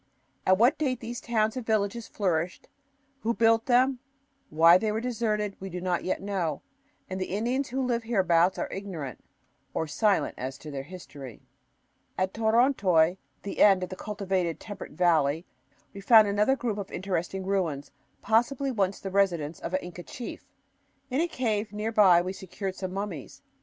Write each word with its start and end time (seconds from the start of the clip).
At 0.47 0.57
what 0.57 0.79
date 0.79 0.99
these 0.99 1.21
towns 1.21 1.55
and 1.55 1.63
villages 1.63 2.07
flourished, 2.07 2.67
who 3.19 3.35
built 3.35 3.67
them, 3.67 3.99
why 4.49 4.79
they 4.79 4.91
were 4.91 4.99
deserted, 4.99 5.55
we 5.59 5.69
do 5.69 5.79
not 5.79 6.03
yet 6.03 6.23
know; 6.23 6.63
and 7.07 7.21
the 7.21 7.27
Indians 7.37 7.69
who 7.69 7.85
live 7.85 8.01
hereabouts 8.01 8.57
are 8.57 8.67
ignorant, 8.73 9.23
or 9.75 9.85
silent, 9.85 10.33
as 10.39 10.57
to 10.57 10.71
their 10.71 10.81
history. 10.81 11.43
At 12.17 12.33
Torontoy, 12.33 13.17
the 13.43 13.59
end 13.59 13.83
of 13.83 13.89
the 13.89 13.95
cultivated 13.95 14.59
temperate 14.59 14.93
valley, 14.93 15.45
we 15.93 16.01
found 16.01 16.27
another 16.27 16.55
group 16.55 16.79
of 16.79 16.89
interesting 16.89 17.45
ruins, 17.45 17.91
possibly 18.23 18.71
once 18.71 18.99
the 18.99 19.11
residence 19.11 19.59
of 19.59 19.75
an 19.75 19.81
Inca 19.83 20.01
chief. 20.01 20.47
In 21.11 21.21
a 21.21 21.27
cave 21.27 21.71
near 21.71 21.91
by 21.91 22.23
we 22.23 22.33
secured 22.33 22.73
some 22.75 22.91
mummies. 22.91 23.43